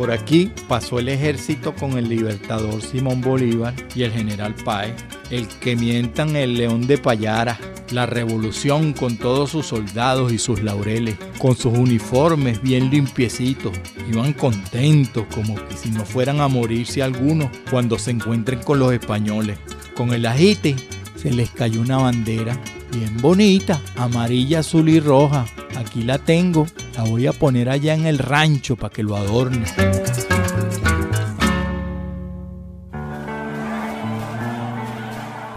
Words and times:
Por 0.00 0.12
aquí 0.12 0.50
pasó 0.66 0.98
el 0.98 1.10
ejército 1.10 1.74
con 1.74 1.98
el 1.98 2.08
libertador 2.08 2.80
Simón 2.80 3.20
Bolívar 3.20 3.74
y 3.94 4.04
el 4.04 4.10
general 4.10 4.54
Páez, 4.54 4.94
el 5.30 5.46
que 5.46 5.76
mientan 5.76 6.36
el 6.36 6.54
león 6.54 6.86
de 6.86 6.96
Payara, 6.96 7.60
la 7.90 8.06
revolución 8.06 8.94
con 8.94 9.18
todos 9.18 9.50
sus 9.50 9.66
soldados 9.66 10.32
y 10.32 10.38
sus 10.38 10.62
laureles, 10.62 11.16
con 11.36 11.54
sus 11.54 11.76
uniformes 11.76 12.62
bien 12.62 12.88
limpiecitos, 12.88 13.74
iban 14.10 14.32
contentos 14.32 15.26
como 15.34 15.54
que 15.66 15.76
si 15.76 15.90
no 15.90 16.06
fueran 16.06 16.40
a 16.40 16.48
morirse 16.48 17.02
algunos 17.02 17.50
cuando 17.70 17.98
se 17.98 18.12
encuentren 18.12 18.62
con 18.62 18.78
los 18.78 18.94
españoles. 18.94 19.58
Con 19.94 20.14
el 20.14 20.24
ajite 20.24 20.76
se 21.14 21.30
les 21.30 21.50
cayó 21.50 21.82
una 21.82 21.98
bandera 21.98 22.58
bien 22.90 23.18
bonita, 23.20 23.78
amarilla, 23.96 24.60
azul 24.60 24.88
y 24.88 24.98
roja. 24.98 25.44
Aquí 25.76 26.02
la 26.02 26.16
tengo, 26.16 26.66
la 27.02 27.08
voy 27.08 27.26
a 27.26 27.32
poner 27.32 27.70
allá 27.70 27.94
en 27.94 28.04
el 28.04 28.18
rancho 28.18 28.76
para 28.76 28.92
que 28.92 29.02
lo 29.02 29.16
adorne. 29.16 29.64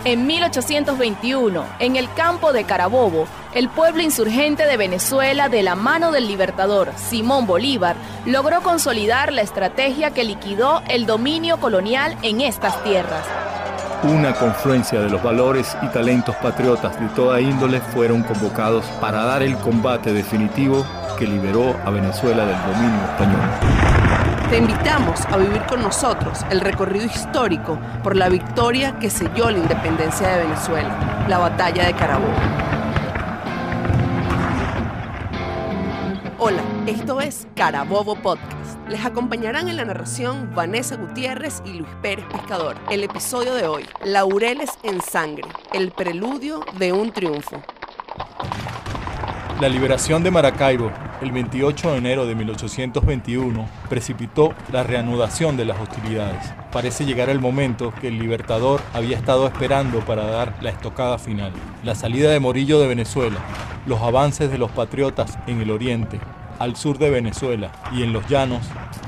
En 0.05 0.25
1821, 0.25 1.65
en 1.79 1.95
el 1.98 2.13
campo 2.13 2.53
de 2.53 2.63
Carabobo, 2.63 3.27
el 3.53 3.67
pueblo 3.67 4.01
insurgente 4.01 4.65
de 4.65 4.77
Venezuela, 4.77 5.49
de 5.49 5.63
la 5.63 5.75
mano 5.75 6.11
del 6.11 6.27
libertador 6.27 6.91
Simón 6.95 7.45
Bolívar, 7.45 7.98
logró 8.25 8.62
consolidar 8.62 9.34
la 9.34 9.41
estrategia 9.41 10.12
que 10.12 10.23
liquidó 10.23 10.81
el 10.87 11.05
dominio 11.05 11.59
colonial 11.59 12.17
en 12.21 12.39
estas 12.39 12.81
tierras. 12.85 13.25
Una 14.03 14.34
confluencia 14.34 14.99
de 15.01 15.09
los 15.09 15.21
valores 15.21 15.77
y 15.81 15.87
talentos 15.87 16.35
patriotas 16.37 16.99
de 16.99 17.07
toda 17.09 17.41
índole 17.41 17.79
fueron 17.81 18.23
convocados 18.23 18.85
para 19.01 19.23
dar 19.23 19.43
el 19.43 19.57
combate 19.57 20.13
definitivo 20.13 20.85
que 21.17 21.26
liberó 21.27 21.76
a 21.85 21.90
Venezuela 21.90 22.45
del 22.45 22.58
dominio 22.62 23.03
español. 23.05 23.41
Te 24.49 24.58
invitamos 24.58 25.26
a 25.26 25.37
vivir 25.37 25.62
con 25.63 25.82
nosotros 25.82 26.46
el 26.49 26.62
recorrido 26.62 27.05
histórico 27.05 27.79
por 28.04 28.15
la 28.15 28.29
victoria 28.29 28.98
que 28.99 29.10
selló 29.10 29.49
la 29.49 29.57
independencia 29.60 30.27
de 30.27 30.43
Venezuela, 30.43 31.26
la 31.27 31.37
batalla 31.40 31.85
de 31.85 31.93
Carabobo. 31.93 32.34
Hola, 36.40 36.62
esto 36.87 37.21
es 37.21 37.48
Carabobo 37.55 38.15
Podcast. 38.15 38.77
Les 38.90 39.05
acompañarán 39.05 39.70
en 39.70 39.77
la 39.77 39.85
narración 39.85 40.52
Vanessa 40.54 40.98
Gutiérrez 40.98 41.63
y 41.65 41.74
Luis 41.74 41.90
Pérez 42.02 42.26
Pescador. 42.26 42.76
El 42.91 43.04
episodio 43.04 43.54
de 43.54 43.65
hoy, 43.65 43.85
Laureles 44.04 44.71
en 44.84 45.02
Sangre, 45.02 45.48
el 45.71 45.91
preludio 45.91 46.65
de 46.77 46.91
un 46.91 47.12
triunfo. 47.12 47.62
La 49.62 49.70
liberación 49.70 50.21
de 50.24 50.32
Maracaibo, 50.32 50.91
el 51.24 51.32
28 51.32 51.91
de 51.91 51.98
enero 51.98 52.26
de 52.26 52.35
1821, 52.35 53.68
precipitó 53.90 54.54
la 54.71 54.84
reanudación 54.84 55.57
de 55.57 55.65
las 55.65 55.80
hostilidades. 55.80 56.54
Parece 56.71 57.05
llegar 57.05 57.30
el 57.30 57.40
momento 57.40 57.93
que 57.99 58.10
el 58.10 58.20
libertador 58.20 58.82
había 58.93 59.18
estado 59.18 59.48
esperando 59.48 60.02
para 60.02 60.26
dar 60.26 60.55
la 60.62 60.70
estocada 60.70 61.18
final. 61.18 61.54
La 61.84 61.96
salida 61.96 62.30
de 62.30 62.40
Morillo 62.40 62.80
de 62.80 62.88
Venezuela, 62.88 63.40
los 63.85 64.02
avances 64.02 64.52
de 64.52 64.57
los 64.57 64.72
patriotas 64.72 65.40
en 65.47 65.62
el 65.62 65.72
oriente, 65.72 66.19
al 66.59 66.75
sur 66.75 66.97
de 66.97 67.09
Venezuela 67.09 67.72
y 67.94 68.03
en 68.03 68.13
los 68.13 68.28
llanos, 68.28 68.62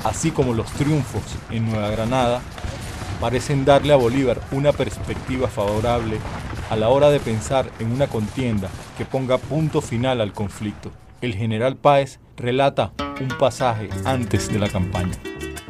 así 0.03 0.31
como 0.31 0.53
los 0.53 0.71
triunfos 0.71 1.23
en 1.51 1.69
Nueva 1.69 1.89
Granada, 1.89 2.41
parecen 3.19 3.65
darle 3.65 3.93
a 3.93 3.97
Bolívar 3.97 4.39
una 4.51 4.71
perspectiva 4.71 5.47
favorable 5.47 6.17
a 6.69 6.75
la 6.75 6.89
hora 6.89 7.09
de 7.09 7.19
pensar 7.19 7.69
en 7.79 7.91
una 7.91 8.07
contienda 8.07 8.69
que 8.97 9.05
ponga 9.05 9.37
punto 9.37 9.81
final 9.81 10.21
al 10.21 10.33
conflicto. 10.33 10.91
El 11.25 11.33
general 11.33 11.75
Páez 11.75 12.19
relata 12.37 12.93
un 13.19 13.29
pasaje 13.39 13.89
antes 14.03 14.47
de 14.53 14.59
la 14.59 14.69
campaña. 14.69 15.15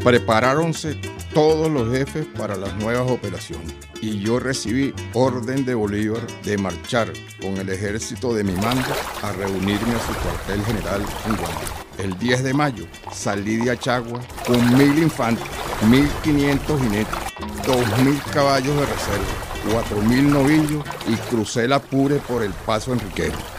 Preparáronse 0.04 1.00
todos 1.34 1.72
los 1.72 1.90
jefes 1.96 2.28
para 2.38 2.58
las 2.58 2.76
nuevas 2.76 3.10
operaciones 3.10 3.74
y 4.02 4.20
yo 4.20 4.38
recibí 4.38 4.94
orden 5.14 5.64
de 5.64 5.74
Bolívar 5.74 6.28
de 6.44 6.58
marchar 6.58 7.08
con 7.40 7.56
el 7.56 7.70
ejército 7.70 8.34
de 8.34 8.44
mi 8.44 8.52
mando 8.52 8.90
a 9.24 9.32
reunirme 9.32 9.96
a 9.96 10.00
su 10.00 10.14
cuartel 10.16 10.62
general 10.66 11.02
en 11.26 11.38
Guanajuato. 11.38 11.86
El 12.00 12.20
10 12.20 12.44
de 12.44 12.54
mayo 12.54 12.86
salí 13.14 13.56
de 13.56 13.72
Achagua 13.72 14.20
con 14.46 14.78
mil 14.78 15.02
infantes, 15.02 15.46
1500 15.90 16.82
jinetes, 16.82 17.16
2000 17.66 18.22
caballos 18.34 18.76
de 18.76 18.86
reserva, 18.86 19.72
4000 19.72 20.34
novillos 20.34 20.84
y 21.08 21.16
crucé 21.30 21.66
la 21.66 21.80
Pure 21.80 22.18
por 22.18 22.44
el 22.44 22.52
paso 22.52 22.92
Enriquero. 22.92 23.55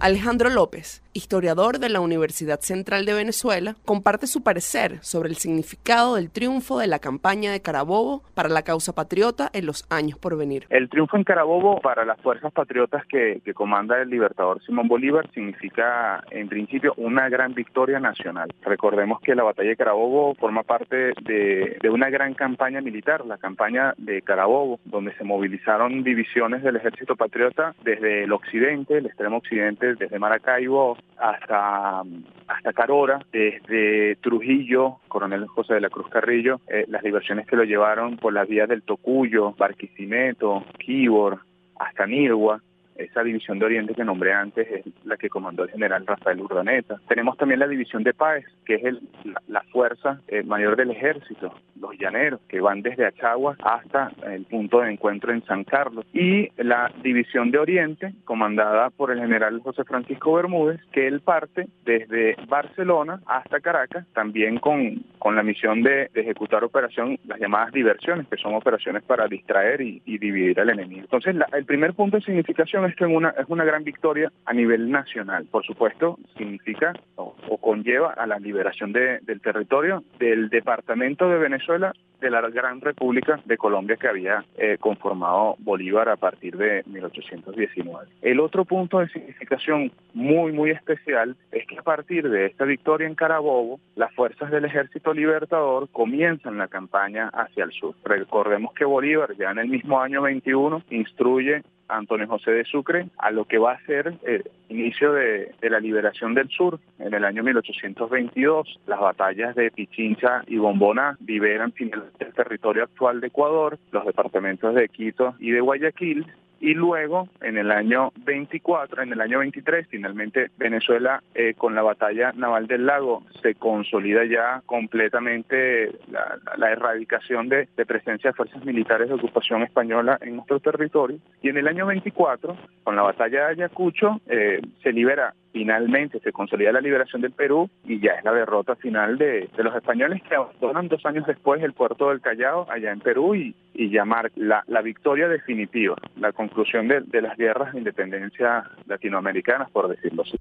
Alejandro 0.00 0.48
López, 0.48 1.02
historiador 1.12 1.78
de 1.78 1.88
la 1.88 2.00
Universidad 2.00 2.60
Central 2.60 3.04
de 3.04 3.14
Venezuela, 3.14 3.74
comparte 3.84 4.26
su 4.26 4.42
parecer 4.42 4.98
sobre 5.02 5.28
el 5.28 5.36
significado 5.36 6.16
del 6.16 6.30
triunfo 6.30 6.78
de 6.78 6.86
la 6.86 6.98
campaña 6.98 7.52
de 7.52 7.60
Carabobo 7.60 8.22
para 8.34 8.48
la 8.48 8.62
causa 8.62 8.94
patriota 8.94 9.50
en 9.52 9.66
los 9.66 9.86
años 9.90 10.18
por 10.18 10.36
venir. 10.36 10.66
El 10.70 10.88
triunfo 10.88 11.16
en 11.16 11.24
Carabobo 11.24 11.80
para 11.80 12.04
las 12.04 12.20
fuerzas 12.20 12.52
patriotas 12.52 13.04
que, 13.06 13.40
comanda 13.54 14.00
el 14.00 14.08
libertador 14.08 14.62
Simón 14.64 14.88
Bolívar 14.88 15.28
significa 15.34 16.22
en 16.30 16.48
principio 16.48 16.94
una 16.96 17.28
gran 17.28 17.52
victoria 17.52 17.98
nacional. 17.98 18.48
Recordemos 18.62 19.20
que 19.20 19.34
la 19.34 19.42
batalla 19.42 19.70
de 19.70 19.76
Carabobo 19.76 20.34
forma 20.36 20.62
parte 20.62 21.12
de, 21.22 21.78
una 21.90 22.08
gran 22.10 22.34
campaña 22.34 22.80
militar, 22.80 23.26
la 23.26 23.38
campaña 23.38 23.92
de 23.98 24.22
Carabobo, 24.22 24.78
donde 24.84 25.12
se 25.16 25.24
movilizaron 25.24 26.04
divisiones 26.04 26.62
del 26.62 26.76
ejército 26.76 27.16
patriota 27.16 27.74
desde 27.82 28.24
el 28.24 28.32
occidente, 28.32 28.98
el 28.98 29.06
extremo 29.06 29.38
occidente 29.38 29.94
desde 29.96 30.18
Maracaibo 30.18 30.96
hasta, 31.18 32.02
hasta 32.48 32.72
Carora, 32.72 33.20
desde 33.32 34.16
Trujillo, 34.16 34.98
Coronel 35.08 35.46
José 35.46 35.74
de 35.74 35.80
la 35.80 35.90
Cruz 35.90 36.08
Carrillo, 36.08 36.60
eh, 36.68 36.84
las 36.88 37.02
diversiones 37.02 37.46
que 37.46 37.56
lo 37.56 37.64
llevaron 37.64 38.16
por 38.16 38.32
las 38.32 38.48
vías 38.48 38.68
del 38.68 38.82
Tocuyo, 38.82 39.52
Barquisimeto, 39.52 40.64
Quibor, 40.78 41.40
hasta 41.78 42.06
Nirgua, 42.06 42.60
esa 43.00 43.22
división 43.22 43.58
de 43.58 43.66
Oriente 43.66 43.94
que 43.94 44.04
nombré 44.04 44.32
antes 44.32 44.68
es 44.70 44.84
la 45.04 45.16
que 45.16 45.28
comandó 45.28 45.64
el 45.64 45.70
general 45.70 46.06
Rafael 46.06 46.40
Urdaneta. 46.40 47.00
Tenemos 47.08 47.36
también 47.36 47.60
la 47.60 47.68
división 47.68 48.02
de 48.02 48.14
Páez, 48.14 48.46
que 48.64 48.76
es 48.76 48.84
el, 48.84 49.00
la, 49.48 49.62
fuerza 49.72 50.20
eh, 50.28 50.42
mayor 50.42 50.76
del 50.76 50.90
ejército, 50.90 51.54
los 51.80 51.96
llaneros, 51.98 52.40
que 52.48 52.60
van 52.60 52.82
desde 52.82 53.06
Achagua 53.06 53.56
hasta 53.62 54.12
el 54.26 54.44
punto 54.44 54.80
de 54.80 54.92
encuentro 54.92 55.32
en 55.32 55.44
San 55.44 55.64
Carlos. 55.64 56.04
Y 56.12 56.48
la 56.56 56.92
división 57.02 57.50
de 57.50 57.58
Oriente, 57.58 58.12
comandada 58.24 58.90
por 58.90 59.10
el 59.10 59.20
general 59.20 59.60
José 59.60 59.84
Francisco 59.84 60.34
Bermúdez, 60.34 60.80
que 60.92 61.06
él 61.06 61.20
parte 61.20 61.66
desde 61.84 62.36
Barcelona 62.48 63.20
hasta 63.26 63.60
Caracas, 63.60 64.06
también 64.12 64.58
con, 64.58 65.04
con 65.18 65.36
la 65.36 65.42
misión 65.42 65.82
de, 65.82 66.10
ejecutar 66.14 66.64
operación, 66.64 67.18
las 67.26 67.38
llamadas 67.38 67.72
diversiones, 67.72 68.26
que 68.28 68.36
son 68.36 68.54
operaciones 68.54 69.02
para 69.02 69.26
distraer 69.26 69.80
y, 69.80 70.00
dividir 70.04 70.60
al 70.60 70.70
enemigo. 70.70 71.02
Entonces, 71.02 71.34
el 71.52 71.64
primer 71.64 71.94
punto 71.94 72.18
de 72.18 72.22
significación 72.22 72.84
esto 72.90 73.06
es 73.06 73.12
una, 73.14 73.30
es 73.30 73.46
una 73.48 73.64
gran 73.64 73.84
victoria 73.84 74.30
a 74.44 74.52
nivel 74.52 74.90
nacional. 74.90 75.46
Por 75.50 75.64
supuesto, 75.64 76.18
significa 76.36 76.92
o, 77.16 77.34
conlleva 77.60 78.12
a 78.12 78.26
la 78.26 78.38
liberación 78.38 78.92
del 78.92 79.40
territorio 79.40 80.02
del 80.18 80.48
departamento 80.48 81.28
de 81.28 81.38
Venezuela 81.38 81.92
de 82.20 82.30
la 82.30 82.42
Gran 82.50 82.80
República 82.80 83.40
de 83.44 83.56
Colombia 83.56 83.96
que 83.96 84.08
había 84.08 84.44
eh, 84.58 84.76
conformado 84.78 85.56
Bolívar 85.58 86.08
a 86.08 86.16
partir 86.16 86.56
de 86.56 86.82
1819. 86.86 88.08
El 88.22 88.40
otro 88.40 88.64
punto 88.64 88.98
de 88.98 89.08
significación 89.08 89.90
muy, 90.12 90.52
muy 90.52 90.70
especial 90.70 91.36
es 91.50 91.66
que 91.66 91.78
a 91.78 91.82
partir 91.82 92.28
de 92.28 92.46
esta 92.46 92.64
victoria 92.64 93.06
en 93.06 93.14
Carabobo, 93.14 93.80
las 93.96 94.12
fuerzas 94.14 94.50
del 94.50 94.66
Ejército 94.66 95.14
Libertador 95.14 95.88
comienzan 95.90 96.58
la 96.58 96.68
campaña 96.68 97.28
hacia 97.28 97.64
el 97.64 97.72
sur. 97.72 97.94
Recordemos 98.04 98.74
que 98.74 98.84
Bolívar 98.84 99.34
ya 99.36 99.50
en 99.50 99.58
el 99.58 99.68
mismo 99.68 100.00
año 100.00 100.22
21 100.22 100.82
instruye 100.90 101.62
Antonio 101.90 102.26
José 102.26 102.52
de 102.52 102.64
Sucre 102.64 103.06
a 103.18 103.30
lo 103.30 103.44
que 103.44 103.58
va 103.58 103.72
a 103.72 103.86
ser 103.86 104.14
el 104.24 104.44
inicio 104.68 105.12
de, 105.12 105.52
la 105.62 105.80
liberación 105.80 106.34
del 106.34 106.48
sur. 106.48 106.78
En 106.98 107.14
el 107.14 107.24
año 107.24 107.42
1822, 107.42 108.80
las 108.86 109.00
batallas 109.00 109.54
de 109.54 109.70
Pichincha 109.70 110.42
y 110.46 110.58
Bombona 110.58 111.16
liberan 111.26 111.72
finalmente 111.72 112.24
el 112.24 112.32
territorio 112.32 112.84
actual 112.84 113.20
de 113.20 113.28
Ecuador, 113.28 113.78
los 113.92 114.04
departamentos 114.04 114.74
de 114.74 114.88
Quito 114.88 115.34
y 115.38 115.50
de 115.50 115.60
Guayaquil, 115.60 116.26
y 116.60 116.74
luego 116.74 117.28
en 117.40 117.56
el 117.56 117.70
año 117.70 118.12
24, 118.24 119.02
en 119.02 119.12
el 119.12 119.20
año 119.20 119.38
23, 119.38 119.88
finalmente 119.88 120.50
Venezuela 120.58 121.22
eh, 121.34 121.54
con 121.56 121.74
la 121.74 121.82
batalla 121.82 122.32
naval 122.32 122.66
del 122.66 122.86
lago 122.86 123.24
se 123.42 123.54
consolida 123.54 124.24
ya 124.26 124.62
completamente 124.66 125.90
la, 126.10 126.70
erradicación 126.70 127.48
de, 127.48 127.66
presencia 127.86 128.30
de 128.30 128.36
fuerzas 128.36 128.64
militares 128.64 129.08
de 129.08 129.14
ocupación 129.14 129.62
española 129.62 130.18
en 130.20 130.36
nuestro 130.36 130.60
territorio. 130.60 131.18
Y 131.42 131.48
en 131.48 131.56
el 131.56 131.66
año 131.66 131.86
24 131.86 132.56
con 132.84 132.94
la 132.94 133.02
batalla 133.02 133.46
de 133.46 133.52
Ayacucho 133.52 134.20
eh, 134.28 134.60
se 134.82 134.92
libera 134.92 135.34
finalmente 135.52 136.20
se 136.20 136.32
consolida 136.32 136.72
la 136.72 136.80
liberación 136.80 137.22
del 137.22 137.32
Perú 137.32 137.68
y 137.84 138.00
ya 138.00 138.12
es 138.12 138.24
la 138.24 138.32
derrota 138.32 138.76
final 138.76 139.18
de, 139.18 139.48
los 139.56 139.74
españoles 139.74 140.22
que 140.22 140.34
abandonan 140.34 140.88
dos 140.88 141.04
años 141.04 141.26
después 141.26 141.62
el 141.62 141.72
puerto 141.72 142.08
del 142.08 142.20
Callao 142.20 142.66
allá 142.70 142.92
en 142.92 143.00
Perú 143.00 143.34
y, 143.34 143.54
llamar 143.74 144.30
la, 144.36 144.62
victoria 144.82 145.28
definitiva, 145.28 145.96
la 146.16 146.32
conclusión 146.32 146.86
de 146.88 147.22
las 147.22 147.36
guerras 147.36 147.72
de 147.72 147.78
independencia 147.78 148.64
latinoamericanas, 148.86 149.70
por 149.70 149.88
decirlo 149.88 150.22
así. 150.22 150.36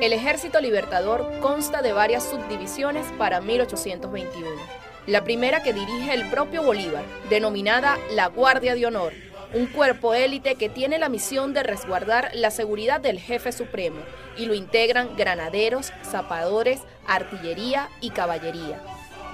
El 0.00 0.12
Ejército 0.12 0.60
Libertador 0.60 1.26
consta 1.40 1.82
de 1.82 1.92
varias 1.92 2.28
subdivisiones 2.28 3.12
para 3.18 3.40
1821. 3.40 4.87
La 5.08 5.24
primera 5.24 5.62
que 5.62 5.72
dirige 5.72 6.12
el 6.12 6.28
propio 6.28 6.62
Bolívar, 6.62 7.02
denominada 7.30 7.96
la 8.10 8.26
Guardia 8.26 8.74
de 8.74 8.84
Honor, 8.84 9.14
un 9.54 9.66
cuerpo 9.66 10.12
élite 10.12 10.56
que 10.56 10.68
tiene 10.68 10.98
la 10.98 11.08
misión 11.08 11.54
de 11.54 11.62
resguardar 11.62 12.30
la 12.34 12.50
seguridad 12.50 13.00
del 13.00 13.18
jefe 13.18 13.50
supremo 13.52 14.00
y 14.36 14.44
lo 14.44 14.52
integran 14.52 15.16
granaderos, 15.16 15.94
zapadores, 16.04 16.80
artillería 17.06 17.88
y 18.02 18.10
caballería. 18.10 18.82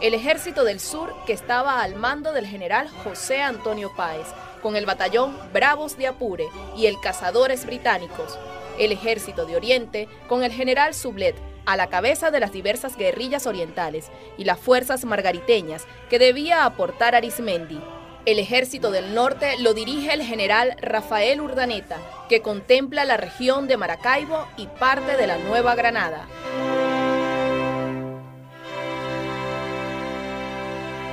El 0.01 0.15
ejército 0.15 0.63
del 0.63 0.79
sur 0.79 1.13
que 1.27 1.33
estaba 1.33 1.83
al 1.83 1.97
mando 1.97 2.33
del 2.33 2.47
general 2.47 2.89
José 3.03 3.43
Antonio 3.43 3.91
Páez, 3.97 4.29
con 4.63 4.77
el 4.77 4.87
batallón 4.87 5.37
Bravos 5.53 5.99
de 5.99 6.07
Apure 6.07 6.47
y 6.77 6.87
el 6.87 7.01
Cazadores 7.01 7.67
Británicos. 7.67 8.39
El 8.79 8.93
ejército 8.93 9.45
de 9.45 9.57
Oriente 9.57 10.09
con 10.29 10.45
el 10.45 10.53
general 10.53 10.95
Sublet 10.95 11.35
a 11.67 11.77
la 11.77 11.89
cabeza 11.89 12.31
de 12.31 12.41
las 12.41 12.53
diversas 12.53 12.97
guerrillas 12.97 13.47
orientales 13.47 14.11
y 14.39 14.45
las 14.45 14.59
fuerzas 14.59 15.05
margariteñas 15.05 15.87
que 16.11 16.19
debía 16.19 16.65
aportar 16.65 17.15
Arismendi, 17.15 17.81
el 18.27 18.39
ejército 18.39 18.91
del 18.91 19.15
norte 19.15 19.59
lo 19.59 19.75
dirige 19.75 20.15
el 20.15 20.23
general 20.23 20.77
Rafael 20.81 21.43
Urdaneta, 21.43 21.99
que 22.31 22.41
contempla 22.41 23.05
la 23.05 23.19
región 23.19 23.69
de 23.69 23.77
Maracaibo 23.77 24.47
y 24.57 24.67
parte 24.67 25.19
de 25.19 25.27
la 25.27 25.37
Nueva 25.37 25.75
Granada. 25.75 26.27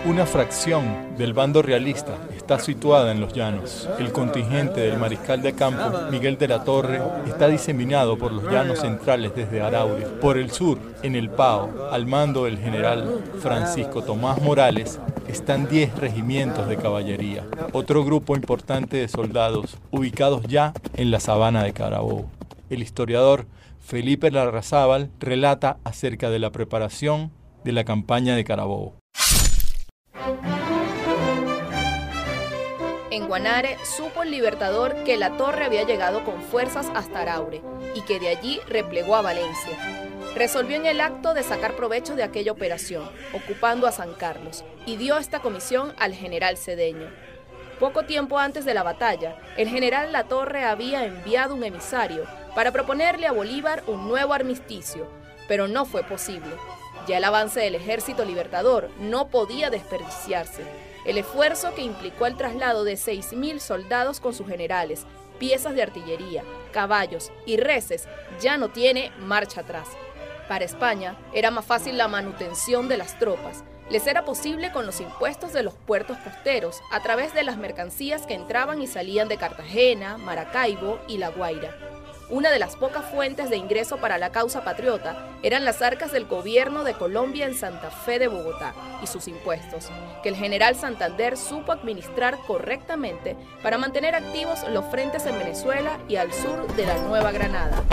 Una 0.04 0.26
fracción 0.26 1.16
del 1.16 1.34
bando 1.34 1.62
realista 1.62 2.18
está 2.36 2.58
situada 2.58 3.12
en 3.12 3.22
los 3.22 3.34
llanos. 3.34 3.88
El 4.00 4.12
contingente 4.12 4.82
del 4.82 4.98
mariscal 4.98 5.44
de 5.44 5.54
campo, 5.54 6.10
Miguel 6.10 6.40
de 6.40 6.48
la 6.48 6.64
Torre, 6.64 7.00
está 7.28 7.48
diseminado 7.48 8.18
por 8.18 8.32
los 8.32 8.52
llanos 8.52 8.80
centrales 8.80 9.36
desde 9.36 9.62
Araure. 9.62 10.08
Por 10.20 10.40
el 10.40 10.50
sur, 10.50 10.80
en 11.04 11.16
el 11.16 11.30
Pao, 11.30 11.90
al 11.92 12.08
mando 12.08 12.46
del 12.46 12.58
general 12.58 13.22
Francisco 13.42 14.02
Tomás 14.02 14.42
Morales, 14.42 15.00
están 15.28 15.70
10 15.70 15.96
regimientos 16.00 16.68
de 16.68 16.78
caballería, 16.78 17.46
otro 17.72 18.04
grupo 18.04 18.36
importante 18.36 18.98
de 18.98 19.08
soldados 19.08 19.78
ubicados 19.92 20.42
ya 20.48 20.74
en 20.96 21.12
la 21.12 21.20
sabana 21.20 21.64
de 21.64 21.74
Carabobo. 21.74 22.26
El 22.72 22.82
historiador 22.82 23.46
Felipe 23.80 24.32
Larrazábal 24.32 25.12
relata 25.20 25.78
acerca 25.84 26.32
de 26.32 26.40
la 26.40 26.50
preparación 26.50 27.30
de 27.64 27.72
la 27.72 27.84
campaña 27.84 28.36
de 28.36 28.44
Carabobo. 28.44 29.01
En 33.12 33.28
Guanare 33.28 33.78
supo 33.84 34.24
el 34.24 34.32
libertador 34.32 35.04
que 35.04 35.18
la 35.18 35.36
torre 35.36 35.66
había 35.66 35.84
llegado 35.84 36.24
con 36.24 36.42
fuerzas 36.42 36.88
hasta 36.96 37.22
Araure 37.22 37.62
y 37.94 38.02
que 38.02 38.20
de 38.20 38.30
allí 38.30 38.60
replegó 38.68 39.16
a 39.16 39.22
Valencia. 39.22 39.78
Resolvió 40.36 40.78
en 40.78 40.86
el 40.86 41.02
acto 41.02 41.34
de 41.34 41.44
sacar 41.44 41.76
provecho 41.76 42.16
de 42.16 42.24
aquella 42.24 42.54
operación, 42.54 43.10
ocupando 43.34 43.86
a 43.86 43.92
San 43.92 44.14
Carlos, 44.14 44.64
y 44.86 44.96
dio 44.96 45.18
esta 45.18 45.42
comisión 45.42 45.94
al 45.98 46.14
general 46.14 46.58
Cedeño. 46.58 47.10
Poco 47.80 48.04
tiempo 48.04 48.40
antes 48.40 48.64
de 48.64 48.74
la 48.74 48.84
batalla, 48.84 49.36
el 49.58 49.68
general 49.68 50.14
Latorre 50.14 50.64
había 50.64 51.04
enviado 51.04 51.56
un 51.56 51.64
emisario 51.64 52.26
para 52.56 52.72
proponerle 52.72 53.28
a 53.28 53.34
Bolívar 53.34 53.84
un 53.88 54.08
nuevo 54.08 54.34
armisticio, 54.34 55.08
pero 55.48 55.68
no 55.68 55.84
fue 55.84 56.04
posible. 56.04 56.52
Ya 57.08 57.18
el 57.18 57.24
avance 57.24 57.60
del 57.60 57.76
ejército 57.76 58.26
libertador 58.26 58.90
no 59.00 59.28
podía 59.28 59.70
desperdiciarse. 59.70 60.64
El 61.06 61.18
esfuerzo 61.18 61.74
que 61.74 61.82
implicó 61.82 62.28
el 62.28 62.38
traslado 62.38 62.84
de 62.84 62.94
6.000 62.94 63.60
soldados 63.60 64.20
con 64.20 64.34
sus 64.34 64.48
generales, 64.48 65.06
piezas 65.40 65.74
de 65.74 65.82
artillería, 65.82 66.44
caballos 66.72 67.32
y 67.46 67.58
reses 67.58 68.08
ya 68.40 68.58
no 68.58 68.70
tiene 68.70 69.12
marcha 69.20 69.62
atrás. 69.62 69.88
Para 70.48 70.66
España 70.66 71.18
era 71.34 71.50
más 71.50 71.66
fácil 71.66 71.98
la 71.98 72.08
manutención 72.08 72.88
de 72.88 72.98
las 72.98 73.18
tropas. 73.18 73.64
Les 73.90 74.06
era 74.06 74.24
posible 74.24 74.72
con 74.72 74.86
los 74.86 75.02
impuestos 75.02 75.52
de 75.54 75.64
los 75.64 75.74
puertos 75.74 76.18
costeros 76.18 76.82
a 76.92 77.02
través 77.02 77.34
de 77.34 77.44
las 77.44 77.58
mercancías 77.58 78.28
que 78.28 78.36
entraban 78.36 78.82
y 78.82 78.88
salían 78.88 79.28
de 79.28 79.38
Cartagena, 79.38 80.18
Maracaibo 80.18 81.00
y 81.08 81.18
La 81.18 81.30
Guaira. 81.30 81.76
Una 82.32 82.50
de 82.50 82.60
las 82.60 82.78
pocas 82.78 83.04
fuentes 83.12 83.50
de 83.50 83.58
ingreso 83.58 83.98
para 83.98 84.18
la 84.18 84.32
causa 84.32 84.64
patriota 84.64 85.28
eran 85.44 85.66
las 85.66 85.82
arcas 85.82 86.14
del 86.14 86.28
gobierno 86.28 86.86
de 86.86 86.94
Colombia 86.94 87.46
en 87.46 87.56
Santa 87.56 87.92
Fe 87.92 88.20
de 88.20 88.30
Bogotá 88.30 88.74
y 89.04 89.08
sus 89.08 89.28
impuestos, 89.28 89.90
que 90.24 90.30
el 90.30 90.38
general 90.38 90.78
Santander 90.78 91.36
supo 91.36 91.74
administrar 91.74 92.38
correctamente 92.48 93.36
para 93.62 93.78
mantener 93.78 94.16
activos 94.16 94.60
los 94.70 94.86
frentes 94.86 95.26
en 95.26 95.40
Venezuela 95.40 96.00
y 96.08 96.16
al 96.16 96.32
sur 96.32 96.74
de 96.78 96.86
la 96.86 96.98
Nueva 97.00 97.34
Granada. 97.34 97.84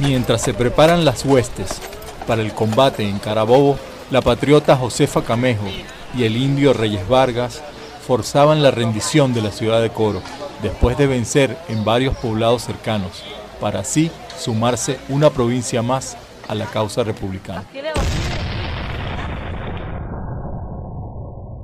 Mientras 0.00 0.42
se 0.42 0.52
preparan 0.52 1.04
las 1.04 1.24
huestes 1.24 1.80
para 2.26 2.42
el 2.42 2.52
combate 2.54 3.08
en 3.08 3.20
Carabobo, 3.20 3.78
la 4.10 4.20
patriota 4.20 4.74
Josefa 4.74 5.22
Camejo 5.22 5.68
y 6.12 6.24
el 6.24 6.36
indio 6.36 6.72
Reyes 6.72 7.08
Vargas 7.08 7.62
forzaban 8.04 8.64
la 8.64 8.72
rendición 8.72 9.32
de 9.32 9.42
la 9.42 9.52
ciudad 9.52 9.80
de 9.80 9.90
Coro 9.90 10.22
después 10.62 10.96
de 10.98 11.06
vencer 11.06 11.56
en 11.68 11.84
varios 11.84 12.16
poblados 12.16 12.62
cercanos, 12.62 13.22
para 13.60 13.80
así 13.80 14.10
sumarse 14.36 14.98
una 15.08 15.30
provincia 15.30 15.82
más 15.82 16.16
a 16.48 16.54
la 16.54 16.66
causa 16.66 17.04
republicana. 17.04 17.64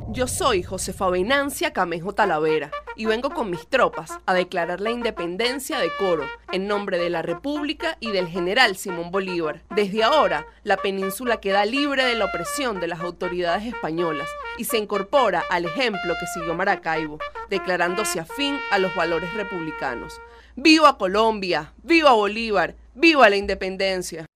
Yo 0.08 0.28
soy 0.28 0.62
Josefa 0.62 1.10
Venancia 1.10 1.72
Camejo 1.72 2.14
Talavera 2.14 2.70
y 2.96 3.06
vengo 3.06 3.30
con 3.30 3.50
mis 3.50 3.66
tropas 3.66 4.18
a 4.26 4.34
declarar 4.34 4.80
la 4.80 4.90
independencia 4.90 5.78
de 5.78 5.90
Coro 5.98 6.26
en 6.52 6.66
nombre 6.66 6.98
de 6.98 7.10
la 7.10 7.22
República 7.22 7.96
y 8.00 8.10
del 8.10 8.28
general 8.28 8.76
Simón 8.76 9.10
Bolívar. 9.10 9.62
Desde 9.70 10.02
ahora, 10.02 10.46
la 10.62 10.76
península 10.76 11.38
queda 11.38 11.64
libre 11.64 12.04
de 12.04 12.14
la 12.14 12.26
opresión 12.26 12.80
de 12.80 12.88
las 12.88 13.00
autoridades 13.00 13.66
españolas 13.66 14.28
y 14.58 14.64
se 14.64 14.78
incorpora 14.78 15.42
al 15.50 15.64
ejemplo 15.64 16.14
que 16.18 16.26
siguió 16.26 16.54
Maracaibo, 16.54 17.18
declarándose 17.50 18.20
afín 18.20 18.58
a 18.70 18.78
los 18.78 18.94
valores 18.94 19.32
republicanos. 19.34 20.20
¡Viva 20.56 20.98
Colombia! 20.98 21.72
¡Viva 21.82 22.12
Bolívar! 22.12 22.76
¡Viva 22.94 23.28
la 23.28 23.36
independencia! 23.36 24.26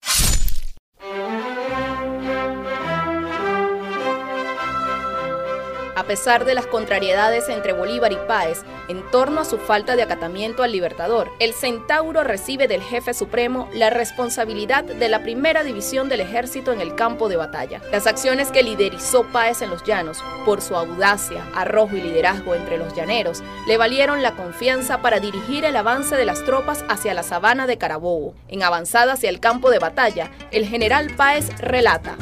Pesar 6.09 6.43
de 6.43 6.55
las 6.55 6.65
contrariedades 6.65 7.49
entre 7.49 7.71
Bolívar 7.71 8.11
y 8.11 8.17
Páez 8.27 8.63
en 8.87 9.03
torno 9.11 9.41
a 9.41 9.45
su 9.45 9.59
falta 9.59 9.95
de 9.95 10.01
acatamiento 10.01 10.63
al 10.63 10.71
Libertador, 10.71 11.29
el 11.37 11.53
Centauro 11.53 12.23
recibe 12.23 12.67
del 12.67 12.81
jefe 12.81 13.13
supremo 13.13 13.69
la 13.75 13.91
responsabilidad 13.91 14.83
de 14.83 15.07
la 15.07 15.21
primera 15.21 15.63
división 15.63 16.09
del 16.09 16.21
ejército 16.21 16.73
en 16.73 16.81
el 16.81 16.95
campo 16.95 17.29
de 17.29 17.35
batalla. 17.35 17.79
Las 17.91 18.07
acciones 18.07 18.49
que 18.49 18.63
liderizó 18.63 19.23
Páez 19.25 19.61
en 19.61 19.69
los 19.69 19.83
llanos, 19.83 20.17
por 20.45 20.63
su 20.63 20.75
audacia, 20.75 21.43
arrojo 21.53 21.95
y 21.95 22.01
liderazgo 22.01 22.55
entre 22.55 22.79
los 22.79 22.95
llaneros, 22.95 23.43
le 23.67 23.77
valieron 23.77 24.23
la 24.23 24.35
confianza 24.35 25.03
para 25.03 25.19
dirigir 25.19 25.63
el 25.63 25.75
avance 25.75 26.15
de 26.15 26.25
las 26.25 26.43
tropas 26.43 26.83
hacia 26.89 27.13
la 27.13 27.21
sabana 27.21 27.67
de 27.67 27.77
Carabobo. 27.77 28.33
En 28.47 28.63
avanzada 28.63 29.13
hacia 29.13 29.29
el 29.29 29.39
campo 29.39 29.69
de 29.69 29.77
batalla, 29.77 30.31
el 30.49 30.65
general 30.65 31.11
Páez 31.15 31.55
relata. 31.59 32.17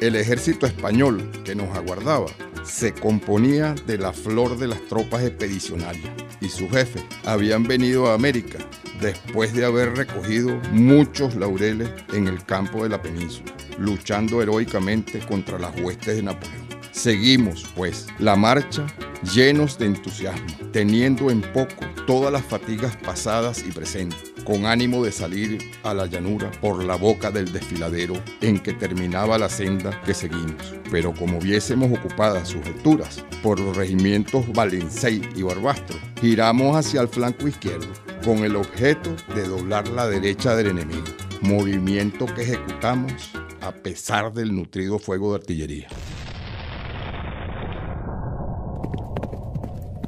El 0.00 0.16
ejército 0.16 0.64
español 0.64 1.30
que 1.44 1.54
nos 1.54 1.76
aguardaba 1.76 2.24
se 2.70 2.92
componía 2.92 3.74
de 3.86 3.98
la 3.98 4.12
flor 4.12 4.56
de 4.56 4.68
las 4.68 4.80
tropas 4.86 5.24
expedicionarias 5.24 6.10
y 6.40 6.48
su 6.48 6.68
jefe 6.70 7.04
habían 7.24 7.64
venido 7.64 8.08
a 8.08 8.14
América 8.14 8.58
después 9.00 9.52
de 9.52 9.64
haber 9.64 9.96
recogido 9.96 10.56
muchos 10.70 11.34
laureles 11.34 11.90
en 12.12 12.28
el 12.28 12.44
campo 12.44 12.84
de 12.84 12.90
la 12.90 13.02
península, 13.02 13.52
luchando 13.78 14.40
heroicamente 14.40 15.18
contra 15.18 15.58
las 15.58 15.78
huestes 15.80 16.16
de 16.16 16.22
Napoleón. 16.22 16.59
Seguimos, 16.92 17.66
pues, 17.76 18.06
la 18.18 18.36
marcha 18.36 18.86
llenos 19.34 19.78
de 19.78 19.86
entusiasmo, 19.86 20.46
teniendo 20.72 21.30
en 21.30 21.40
poco 21.40 21.86
todas 22.06 22.32
las 22.32 22.42
fatigas 22.42 22.96
pasadas 22.96 23.64
y 23.66 23.70
presentes, 23.70 24.32
con 24.44 24.66
ánimo 24.66 25.04
de 25.04 25.12
salir 25.12 25.58
a 25.84 25.94
la 25.94 26.06
llanura 26.06 26.50
por 26.60 26.82
la 26.82 26.96
boca 26.96 27.30
del 27.30 27.52
desfiladero 27.52 28.14
en 28.40 28.58
que 28.58 28.72
terminaba 28.72 29.38
la 29.38 29.48
senda 29.48 30.00
que 30.02 30.14
seguimos. 30.14 30.74
Pero 30.90 31.14
como 31.14 31.38
viésemos 31.38 31.96
ocupadas 31.96 32.48
sus 32.48 32.64
alturas 32.66 33.24
por 33.42 33.60
los 33.60 33.76
regimientos 33.76 34.50
Valencey 34.52 35.22
y 35.36 35.42
Barbastro, 35.42 35.98
giramos 36.20 36.76
hacia 36.76 37.02
el 37.02 37.08
flanco 37.08 37.46
izquierdo 37.46 37.88
con 38.24 38.38
el 38.38 38.56
objeto 38.56 39.14
de 39.34 39.46
doblar 39.46 39.86
la 39.88 40.08
derecha 40.08 40.56
del 40.56 40.68
enemigo, 40.68 41.06
movimiento 41.42 42.26
que 42.26 42.42
ejecutamos 42.42 43.30
a 43.60 43.72
pesar 43.72 44.32
del 44.32 44.54
nutrido 44.54 44.98
fuego 44.98 45.32
de 45.32 45.40
artillería. 45.40 45.88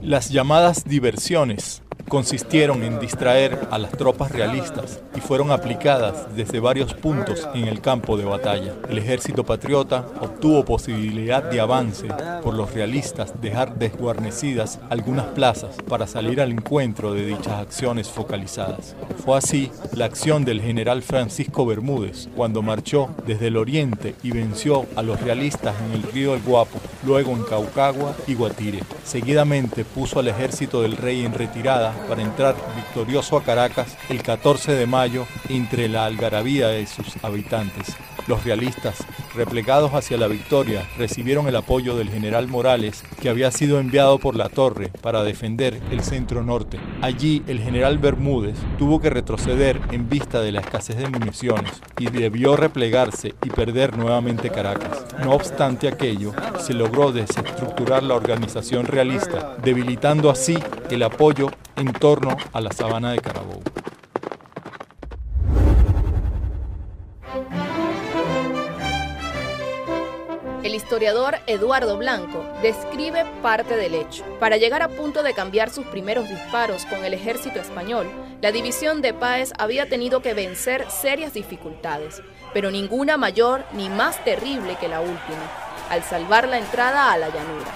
Las 0.03 0.31
llamadas 0.31 0.85
diversiones 0.85 1.82
consistieron 2.13 2.83
en 2.83 3.01
distraer 3.01 3.59
a 3.71 3.79
las 3.79 3.93
tropas 3.93 4.31
realistas 4.33 5.01
y 5.17 5.21
fueron 5.21 5.51
aplicadas 5.51 6.27
desde 6.37 6.61
varios 6.61 6.93
puntos 6.93 7.49
en 7.55 7.69
el 7.69 7.81
campo 7.81 8.19
de 8.19 8.27
batalla. 8.27 8.75
El 8.91 8.99
ejército 8.99 9.45
patriota 9.45 10.05
obtuvo 10.21 10.63
posibilidad 10.63 11.43
de 11.43 11.59
avance 11.59 12.09
por 12.43 12.53
los 12.53 12.75
realistas 12.75 13.33
dejar 13.41 13.79
desguarnecidas 13.79 14.79
algunas 14.91 15.25
plazas 15.29 15.77
para 15.89 16.07
salir 16.07 16.43
al 16.43 16.53
encuentro 16.53 17.15
de 17.15 17.25
dichas 17.25 17.55
acciones 17.55 18.11
focalizadas. 18.11 18.95
Fue 19.25 19.39
así 19.39 19.71
la 19.95 20.05
acción 20.05 20.45
del 20.45 20.61
general 20.61 21.01
Francisco 21.01 21.65
Bermúdez 21.65 22.29
cuando 22.37 22.61
marchó 22.61 23.09
desde 23.27 23.47
el 23.47 23.57
oriente 23.57 24.17
y 24.23 24.33
venció 24.33 24.85
a 24.97 25.03
los 25.03 25.19
realistas 25.19 25.75
en 25.87 25.93
el 25.93 26.03
río 26.03 26.35
El 26.35 26.43
Guapo, 26.43 26.79
luego 27.07 27.33
en 27.33 27.43
Caucagua 27.45 28.15
y 28.27 28.35
Guatire. 28.35 28.81
Seguidamente 29.03 29.87
puso 29.87 30.21
al 30.21 30.29
ejército 30.29 30.83
del 30.83 30.99
rey 30.99 31.25
en 31.25 31.33
retirada 31.33 32.02
para 32.09 32.23
entrar 32.23 32.55
victorioso 32.77 33.37
a 33.37 33.43
Caracas 33.43 33.97
el 34.09 34.23
14 34.23 34.73
de 34.73 34.87
mayo 34.87 35.27
entre 35.49 35.89
la 35.89 36.07
algarabía 36.07 36.69
de 36.69 36.87
sus 36.87 37.23
habitantes. 37.23 37.97
Los 38.29 38.45
realistas, 38.45 39.05
replegados 39.35 39.95
hacia 39.95 40.17
la 40.17 40.29
victoria, 40.29 40.89
recibieron 40.97 41.49
el 41.49 41.57
apoyo 41.57 41.97
del 41.97 42.09
general 42.09 42.47
Morales, 42.47 43.03
que 43.21 43.29
había 43.29 43.51
sido 43.51 43.81
enviado 43.81 44.19
por 44.19 44.37
la 44.37 44.49
torre 44.49 44.91
para 45.01 45.25
defender 45.25 45.81
el 45.91 46.03
centro 46.03 46.45
norte. 46.45 46.79
Allí 47.01 47.43
el 47.49 47.61
general 47.61 47.99
Bermúdez 47.99 48.57
tuvo 48.79 49.01
que 49.01 49.11
retroceder 49.11 49.81
en 49.91 50.09
vista 50.09 50.41
de 50.41 50.53
la 50.53 50.61
escasez 50.61 50.99
de 50.99 51.09
municiones 51.09 51.73
y 51.99 52.11
debió 52.11 52.57
replegarse 52.57 53.35
y 53.43 53.51
perder 53.51 53.97
nuevamente 53.97 54.51
Caracas. 54.51 55.05
No 55.25 55.33
obstante 55.33 55.89
aquello, 55.89 56.33
se 56.59 56.75
logró 56.75 57.13
desestructurar 57.13 58.03
la 58.03 58.15
organización 58.15 58.87
realista, 58.87 59.57
debilitando 59.63 60.31
así 60.31 60.59
el 60.91 61.03
apoyo 61.03 61.49
en 61.77 61.93
torno 61.93 62.37
a 62.53 62.61
la 62.61 62.73
sabana 62.73 63.13
de 63.13 63.21
Carabobo. 63.21 63.72
El 70.73 70.77
historiador 70.77 71.37
Eduardo 71.47 71.99
Blanco 71.99 72.47
describe 72.63 73.27
parte 73.43 73.77
del 73.77 73.95
hecho. 73.95 74.25
Para 74.41 74.57
llegar 74.57 74.81
a 74.81 74.89
punto 74.89 75.23
de 75.23 75.35
cambiar 75.35 75.69
sus 75.69 75.85
primeros 75.85 76.31
disparos 76.31 76.87
con 76.87 77.05
el 77.05 77.13
ejército 77.13 77.61
español, 77.61 78.11
la 78.41 78.53
división 78.53 79.03
de 79.03 79.13
Páez 79.13 79.53
había 79.59 79.91
tenido 79.91 80.23
que 80.23 80.33
vencer 80.33 80.91
serias 80.91 81.35
dificultades, 81.35 82.23
pero 82.55 82.71
ninguna 82.71 83.19
mayor 83.19 83.67
ni 83.75 83.91
más 83.91 84.25
terrible 84.25 84.79
que 84.81 84.89
la 84.89 85.03
última, 85.03 85.43
al 85.91 86.03
salvar 86.05 86.49
la 86.49 86.57
entrada 86.57 87.13
a 87.13 87.19
la 87.19 87.29
llanura. 87.29 87.71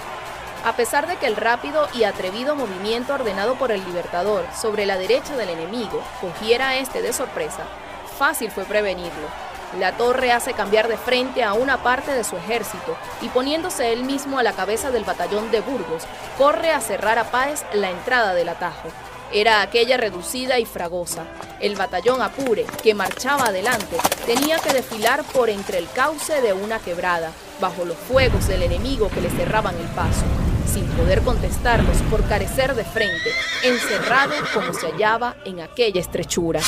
A 0.65 0.75
pesar 0.75 1.07
de 1.07 1.17
que 1.17 1.27
el 1.27 1.35
rápido 1.35 1.87
y 1.93 2.03
atrevido 2.03 2.55
movimiento 2.55 3.13
ordenado 3.13 3.59
por 3.59 3.71
el 3.71 3.85
Libertador 3.85 4.43
sobre 4.59 4.87
la 4.87 4.97
derecha 4.97 5.37
del 5.37 5.49
enemigo 5.49 6.01
cogiera 6.19 6.69
a 6.69 6.79
este 6.79 7.03
de 7.03 7.13
sorpresa, 7.13 7.63
fácil 8.17 8.49
fue 8.49 8.63
prevenirlo 8.63 9.46
la 9.79 9.97
torre 9.97 10.31
hace 10.31 10.53
cambiar 10.53 10.87
de 10.87 10.97
frente 10.97 11.43
a 11.43 11.53
una 11.53 11.83
parte 11.83 12.13
de 12.13 12.23
su 12.23 12.37
ejército 12.37 12.97
y 13.21 13.29
poniéndose 13.29 13.91
él 13.91 14.03
mismo 14.03 14.39
a 14.39 14.43
la 14.43 14.53
cabeza 14.53 14.91
del 14.91 15.03
batallón 15.03 15.51
de 15.51 15.61
Burgos, 15.61 16.03
corre 16.37 16.71
a 16.71 16.81
cerrar 16.81 17.19
a 17.19 17.31
Páez 17.31 17.63
la 17.73 17.91
entrada 17.91 18.33
del 18.33 18.49
atajo. 18.49 18.89
Era 19.33 19.61
aquella 19.61 19.97
reducida 19.97 20.57
y 20.57 20.65
fragosa. 20.65 21.25
El 21.59 21.75
batallón 21.75 22.21
Apure, 22.21 22.65
que 22.81 22.93
marchaba 22.93 23.47
adelante, 23.47 23.97
tenía 24.25 24.57
que 24.59 24.71
desfilar 24.71 25.23
por 25.25 25.49
entre 25.49 25.79
el 25.79 25.89
cauce 25.91 26.41
de 26.41 26.53
una 26.53 26.79
quebrada, 26.79 27.31
bajo 27.59 27.83
los 27.83 27.97
fuegos 27.97 28.47
del 28.47 28.63
enemigo 28.63 29.09
que 29.09 29.21
le 29.21 29.29
cerraban 29.29 29.75
el 29.75 29.87
paso, 29.87 30.23
sin 30.71 30.85
poder 30.91 31.23
contestarlos 31.23 31.97
por 32.09 32.25
carecer 32.27 32.73
de 32.73 32.85
frente, 32.85 33.31
encerrado 33.63 34.33
como 34.53 34.73
se 34.73 34.91
hallaba 34.91 35.35
en 35.43 35.59
aquella 35.59 35.99
estrechura. 35.99 36.61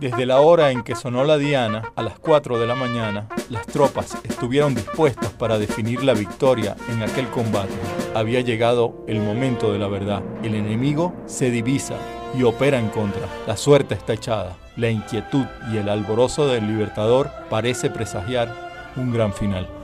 Desde 0.00 0.26
la 0.26 0.40
hora 0.40 0.70
en 0.70 0.84
que 0.84 0.94
sonó 0.94 1.24
la 1.24 1.38
diana, 1.38 1.92
a 1.96 2.02
las 2.04 2.20
4 2.20 2.60
de 2.60 2.68
la 2.68 2.76
mañana, 2.76 3.28
las 3.50 3.66
tropas 3.66 4.16
estuvieron 4.22 4.76
dispuestas 4.76 5.30
para 5.32 5.58
definir 5.58 6.04
la 6.04 6.14
victoria 6.14 6.76
en 6.88 7.02
aquel 7.02 7.26
combate. 7.26 7.74
Había 8.14 8.40
llegado 8.40 9.04
el 9.08 9.20
momento 9.20 9.72
de 9.72 9.80
la 9.80 9.88
verdad. 9.88 10.22
El 10.44 10.54
enemigo 10.54 11.14
se 11.26 11.50
divisa 11.50 11.96
y 12.38 12.44
opera 12.44 12.78
en 12.78 12.90
contra. 12.90 13.22
La 13.48 13.56
suerte 13.56 13.94
está 13.94 14.12
echada. 14.12 14.56
La 14.76 14.88
inquietud 14.88 15.46
y 15.72 15.78
el 15.78 15.88
alborozo 15.88 16.46
del 16.46 16.68
libertador 16.68 17.32
parece 17.50 17.90
presagiar 17.90 18.54
un 18.94 19.12
gran 19.12 19.32
final. 19.32 19.77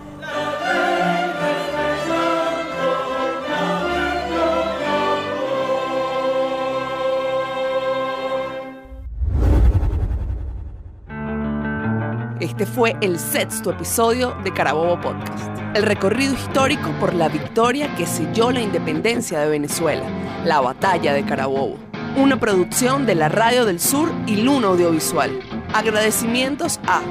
Este 12.54 12.66
fue 12.66 12.94
el 13.00 13.18
sexto 13.18 13.73
episodio 13.73 14.37
de 14.44 14.52
Carabobo 14.52 15.00
Podcast. 15.00 15.50
El 15.75 15.82
recorrido 15.82 16.34
histórico 16.34 16.88
por 17.00 17.12
la 17.12 17.28
victoria 17.28 17.92
que 17.96 18.06
selló 18.06 18.52
la 18.52 18.61
independencia 18.61 19.40
de 19.40 19.49
Venezuela, 19.49 20.04
la 20.44 20.61
batalla 20.61 21.14
de 21.14 21.25
Carabobo. 21.25 21.76
Una 22.16 22.38
producción 22.38 23.06
de 23.06 23.16
la 23.16 23.28
Radio 23.28 23.64
del 23.64 23.80
Sur 23.80 24.08
y 24.28 24.37
Luna 24.37 24.68
Audiovisual. 24.68 25.37
Agradecimientos 25.73 26.78
a 26.87 27.02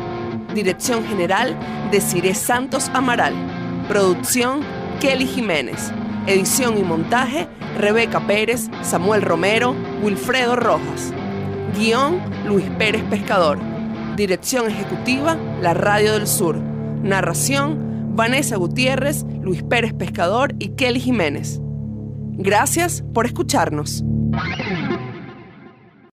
Dirección 0.55 1.05
General 1.07 1.59
de 1.91 2.00
Cire 2.00 2.35
Santos 2.35 2.89
Amaral. 2.93 3.33
Producción 3.89 4.62
Kelly 5.01 5.27
Jiménez. 5.27 5.91
Edición 6.25 6.77
y 6.77 6.83
montaje 6.83 7.50
Rebeca 7.77 8.21
Pérez, 8.21 8.69
Samuel 8.81 9.21
Romero, 9.21 9.75
Wilfredo 10.01 10.55
Rojas. 10.55 11.12
Guión 11.77 12.21
Luis 12.45 12.69
Pérez 12.77 13.03
Pescador. 13.09 13.72
Dirección 14.15 14.70
ejecutiva, 14.70 15.38
La 15.62 15.74
Radio 15.74 16.13
del 16.13 16.27
Sur. 16.27 16.58
Narración, 16.58 18.15
Vanessa 18.15 18.58
Gutiérrez, 18.58 19.25
Luis 19.41 19.63
Pérez 19.63 19.93
Pescador 19.93 20.53
y 20.60 20.70
Kelly 20.70 21.00
Jiménez. 21.00 21.60
Gracias 22.38 23.03
por 23.13 23.25
escucharnos. 23.25 24.03